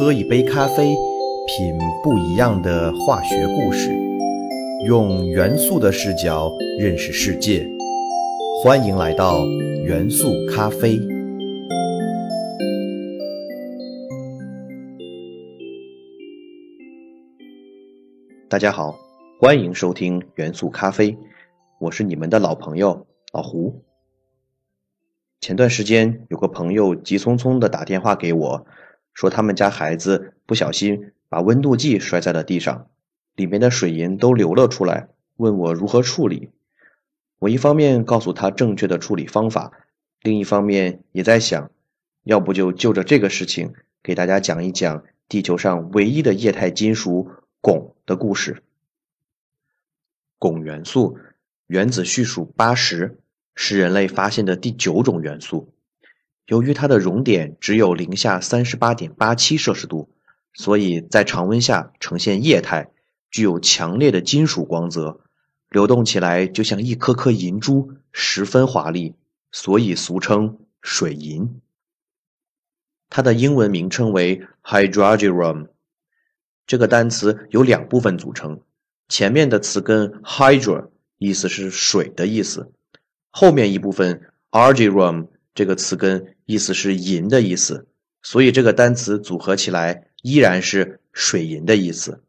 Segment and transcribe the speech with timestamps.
[0.00, 0.96] 喝一杯咖啡，
[1.46, 3.90] 品不一样的化学故事，
[4.86, 7.68] 用元素的视角认识世界。
[8.64, 9.44] 欢迎来到
[9.84, 10.98] 元素咖啡。
[18.48, 18.98] 大家好，
[19.38, 21.18] 欢迎收听元素咖啡，
[21.78, 23.82] 我是你们的老朋友老胡。
[25.42, 28.64] 前段时间有个朋友急匆匆的打电话给我，
[29.12, 32.88] 说他们家孩子不小心把温度计摔在了地上，
[33.34, 36.50] 里面的水银都流了出来，问我如何处理。
[37.38, 39.72] 我一方面告诉他正确的处理方法，
[40.22, 41.70] 另一方面也在想，
[42.24, 47.30] 要不就就着这个事情给大家讲一讲地球上唯一的液态金属
[47.62, 48.62] 汞的故事。
[50.38, 51.18] 汞元素
[51.66, 53.18] 原子序数八十。
[53.56, 55.74] 是人类发现的第九种元素。
[56.50, 60.08] 由于它的熔点只有零下三十八点八七摄氏度，
[60.52, 62.90] 所以在常温下呈现液态，
[63.30, 65.20] 具有强烈的金属光泽，
[65.68, 69.14] 流动起来就像一颗颗银珠，十分华丽，
[69.52, 71.60] 所以俗称水银。
[73.08, 75.68] 它的英文名称为 hydrogen。
[76.66, 78.60] 这个单词由两部分组成，
[79.08, 82.72] 前面的词根 hydro 意思是水的意思。
[83.30, 85.28] 后面一部分 argyrum
[85.60, 87.86] 这个词根意思是银的意思，
[88.22, 92.24] 所以这个单词组合起来依然是水银的意思。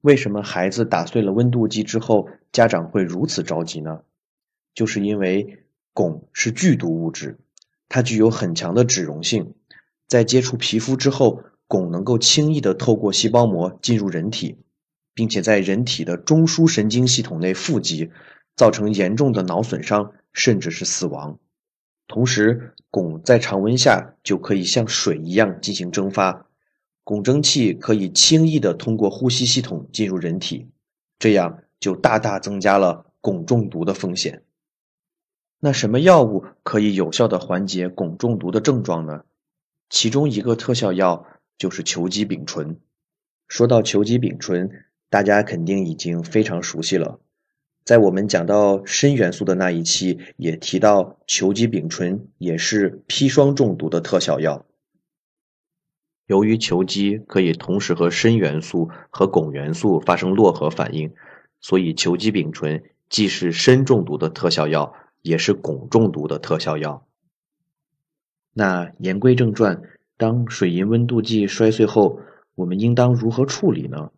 [0.00, 4.00] 为什么孩子打碎了温度计之后，家长会如此着急呢？
[4.74, 5.58] 就是因为
[5.92, 7.36] 汞是剧毒物质，
[7.90, 9.52] 它具有很强的脂溶性，
[10.08, 14.56] 在接触皮肤之后，汞能够轻易的透过细胞膜进入人体，
[15.12, 18.10] 并且在人体的中枢神经系统内富集。
[18.54, 21.38] 造成严重的脑损伤，甚至是死亡。
[22.12, 26.46] 同时，汞在常温下就可以像水一样进行蒸发，
[27.06, 30.68] 汞蒸气可以轻易的通过呼吸系统进入人体，
[31.18, 34.42] 这样就大大增加了汞中毒的风险。
[35.58, 39.24] 那什么药物可以有效的缓解汞中毒的症状呢？
[39.88, 42.78] 其中一个特效药就是球基丙醇。
[43.48, 44.70] 说到球基丙醇，
[45.08, 47.20] 大家肯定已经非常熟悉了。
[47.84, 54.64] 在我们讲到砷元素的那一期，也提到球基丙醇也是砒霜中毒的特效药。
[56.26, 61.12] 由于球基可以同时和砷元素和汞元素发生络合反应，
[61.60, 67.04] 所以球基丙醇既是砷中毒的特效药，也是汞中毒的特效药。
[68.54, 69.82] 那言归正传，
[70.16, 72.20] 当水银温度计摔碎后，
[72.54, 74.12] 我们应当如何处理呢？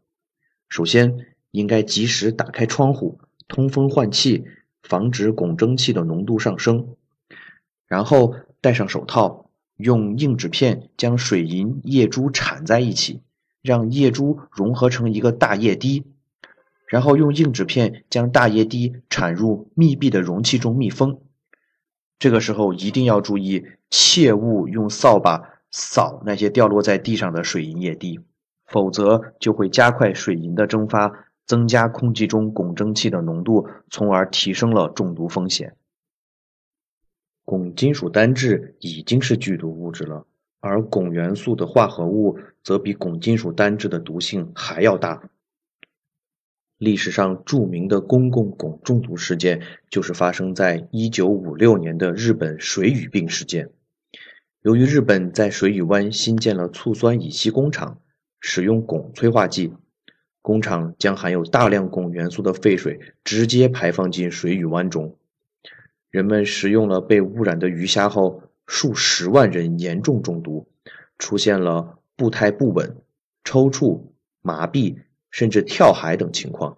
[0.68, 1.16] 首先，
[1.50, 3.20] 应该及时打开窗户。
[3.48, 4.44] 通风换气，
[4.82, 6.94] 防止汞蒸气的浓度上升。
[7.86, 13.22] 然后戴上手套，用硬纸片将水银液珠缠在一起，
[13.62, 16.04] 让液珠融合成一个大液滴。
[16.86, 21.18] 然后用硬纸片将大液滴铲入密闭的容器中密封。
[22.18, 28.20] 这个时候一定要注意，切勿用扫把扫那些掉落在地上的水银液滴，
[28.66, 31.26] 否则就会加快水银的蒸发。
[31.46, 35.76] 增加空气中汞蒸气的浓度，从而提升了中毒风险。
[37.44, 40.26] 汞金属单质已经是剧毒物质了，
[40.60, 45.28] 而汞元素的化合物则比汞金属单质的毒性还要大。
[46.78, 53.70] 历史上著名的公共汞中毒事件，就是发生在一九五六年的日本水俣病事件。
[54.62, 58.00] 由于日本在水俣湾新建了醋酸乙烯工厂，
[58.40, 59.74] 使用汞催化剂。
[60.44, 65.16] 工厂将含有大量汞元素的废水直接排放进水与湾中，
[66.10, 70.68] 人们食用了被污染的鱼虾后，数十万人严重中毒，
[71.18, 72.98] 出现了步态不稳、
[73.42, 74.02] 抽搐、
[74.42, 74.98] 麻痹，
[75.30, 76.76] 甚至跳海等情况。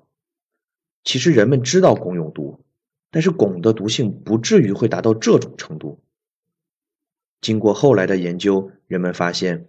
[1.02, 2.60] 其实人们知道汞有毒，
[3.10, 5.98] 但是汞的毒性不至于会达到这种程度。
[7.40, 9.66] 经过后来的研究，人们发现，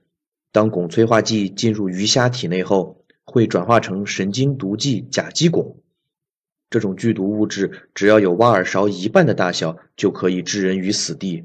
[0.51, 2.96] 当汞催化剂进入鱼虾体内后，
[3.29, 5.75] 会转化成神经毒剂甲基汞，
[6.69, 11.44] 这种剧毒物质只要有挖耳勺一半的大小就可以置人于死地，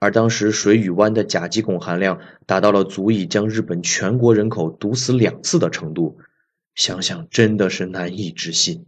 [0.00, 6.18] 而当时水俣湾的甲基汞含量达到了足以将日本全国人口毒死两次的程度，
[6.74, 8.84] 想想真的是难以置信。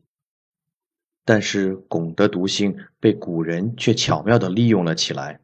[1.24, 5.38] 但是汞的毒性被古人却巧妙地利用了起来，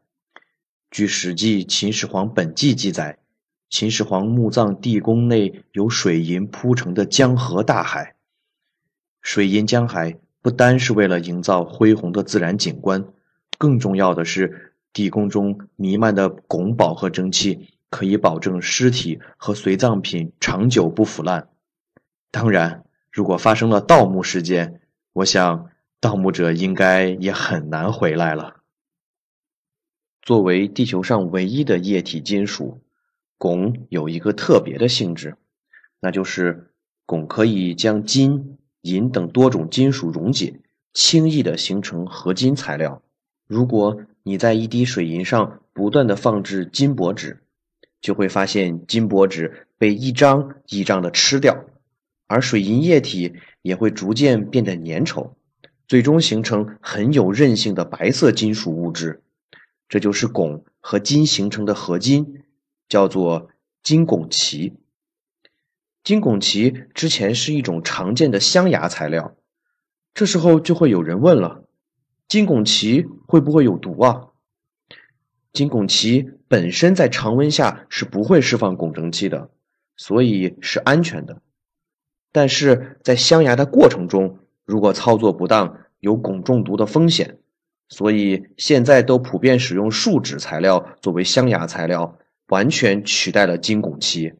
[0.91, 3.22] 据《史记·秦始皇本纪》记载。
[3.73, 8.13] 秦始皇墓葬地宫内有水银铺成的江河大海，
[9.23, 13.03] 水银江海不单是为了营造恢宏的自然景观，
[13.57, 21.49] 更重要的是，地宫中弥漫的汞饱和蒸汽可以保证尸体和随葬品长久不腐烂。
[22.29, 24.81] 当然，如果发生了盗墓事件，
[25.13, 28.57] 我想盗墓者应该也很难回来了。
[30.21, 32.82] 作为地球上唯一的液体金属，
[33.43, 35.35] 汞有一个特别的性质，
[35.99, 36.71] 那就是
[37.05, 40.61] 汞可以将金、银等多种金属溶解，
[40.93, 43.01] 轻易的形成合金材料。
[43.45, 47.43] 如果你在一滴水银上不断的放置金箔纸，
[47.99, 51.65] 就会发现金箔纸被一张一张的吃掉，
[52.27, 55.31] 而水银液体也会逐渐变得粘稠，
[55.85, 59.21] 最终形成很有韧性的白色金属物质。
[59.89, 62.41] 这就是汞和金形成的合金，
[62.93, 63.49] 叫做
[63.81, 64.75] 金汞齐。
[66.03, 69.35] 金汞齐之前是一种常见的镶牙材料，
[70.13, 71.63] 这时候就会有人问了。
[72.27, 74.27] 金汞齐会不会有毒啊？
[75.51, 79.49] 金汞齐本身在常温下是不会释放汞蒸气的，
[79.97, 81.41] 所以是安全的。
[82.31, 87.39] 但是在镶牙的过程中，如果操作不当，有汞中毒的风险。
[87.89, 92.19] 所以现在都普遍使用树脂材料作为镶牙材料，
[92.53, 94.33] 完全取代了金汞齐。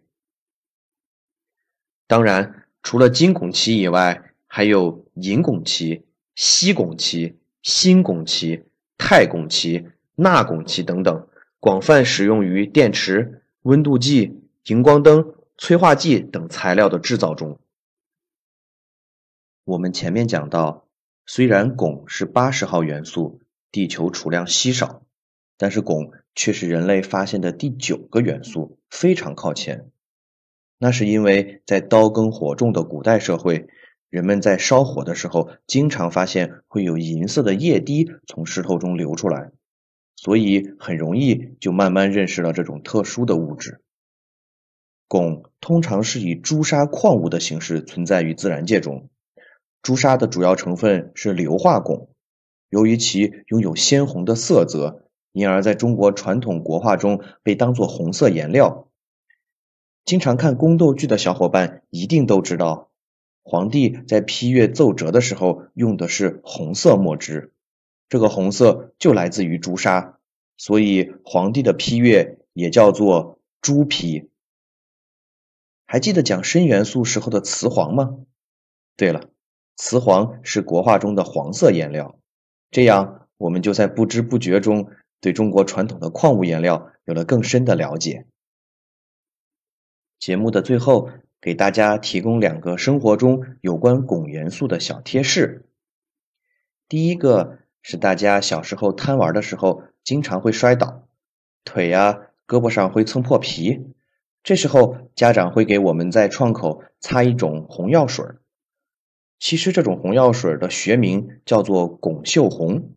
[2.05, 6.05] 当然，除了金汞齐以外，还有银汞齐、
[6.35, 7.39] 锡汞齐。
[7.65, 8.65] 锌汞齐、
[8.97, 11.29] 钛汞齐、钠汞齐等等，
[11.61, 17.57] 广泛使用于电池、温度计、荧光灯、催化剂等材料的制造中。
[19.63, 20.85] 我们前面讲到，
[21.25, 23.39] 虽然汞是八十号元素，
[23.71, 25.01] 地球储量稀少，
[25.55, 29.89] 但是汞却是人类发现的第九个元素，非常靠前。
[30.77, 33.67] 那是因为在刀耕火种的古代社会。
[34.09, 39.49] 人们在烧火的时候，经常发现会有银色的液滴从石头中流出来，
[40.15, 43.81] 所以很容易就慢慢认识了这种特殊的物质。
[45.09, 49.09] 汞通常是以朱砂矿物的形式存在于自然界中，
[49.81, 52.09] 朱砂的主要成分是硫化汞，
[52.69, 55.02] 由于其拥有鲜红的色泽，
[55.33, 58.87] 因而在中国传统国画中被当作红色颜料。
[60.05, 62.89] 经常看宫斗剧的小伙伴一定都知道。
[63.41, 67.51] 皇帝在批阅奏折的时候用的是红色墨汁，
[68.07, 70.19] 这个红色就来自于朱砂，
[70.55, 74.29] 所以皇帝的批阅也叫做朱批。
[75.85, 78.17] 还记得讲砷元素时候的雌黄吗？
[78.95, 79.29] 对了，
[79.75, 82.17] 雌黄是国画中的黄色颜料。
[82.71, 84.87] 这样，我们就在不知不觉中
[85.23, 88.27] 对中国传统的矿物颜料有了更深的了解。
[90.19, 91.09] 节目的最后。
[91.43, 95.65] 给大家提供两个生活中有关汞元素的小贴士。
[96.87, 101.05] 第一个是大家小时候贪玩的时候经常会摔倒，
[101.65, 103.93] 腿呀、胳膊上会蹭破皮，
[104.41, 108.25] 这时候家长会给我们在创口擦一种红药水。
[109.37, 112.95] 其实这种红药水的学名叫做汞溴红，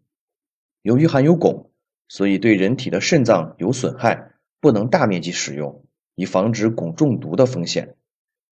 [0.82, 1.66] 由于含有汞，
[2.08, 7.96] 所以对人体的肾脏有损害，不能大面积使用，以防止汞中毒的风险。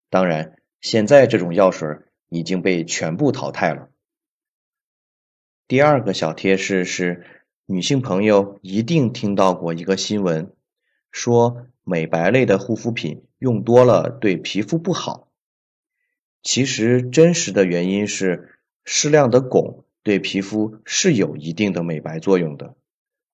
[0.10, 1.88] 当然，现在这种药水
[2.30, 3.90] 已经被全部淘汰了。
[5.68, 7.25] 第二个小贴士是，
[7.66, 10.52] 女性朋友一定听到过一个新闻，
[11.12, 15.31] 说美白类的护肤品用多了对皮肤不好。
[16.42, 22.76] 其实真实的原因是，适量的汞对皮肤是有一定的美白作用的，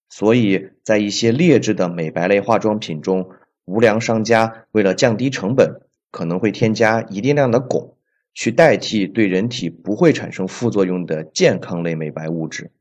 [0.10, 3.30] 所以在一些劣质的美白类化妆品中，
[3.66, 5.82] 无良商家为了降低成本。
[6.12, 7.96] 可能会添加一定量的汞，
[8.34, 12.72] 去代替对人体不会产生副作用的健康类美白物质。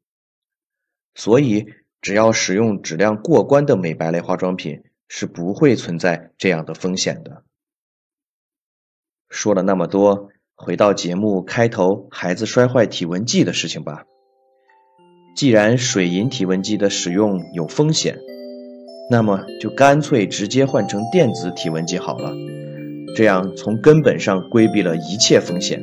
[1.17, 1.67] 所以，
[2.01, 7.43] 只要使用质量过关的美白类化妆品，是不会存在这样的风险的。
[9.29, 14.07] 说了那么多，回到节目开头孩子摔坏体温计的事情吧。
[15.35, 18.17] 既然水银体温计的使用有风险，
[19.11, 22.33] 那么就干脆直接换成电子体温计好了。
[23.17, 25.83] 这样从根本上规避了一切风险。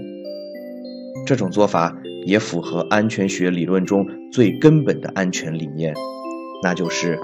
[1.25, 5.93] 这种做法也符合安全学理论中最根本的安全理念，
[6.63, 7.20] 那就是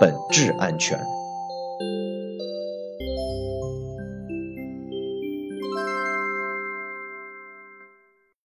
[0.00, 0.98] 本质安全。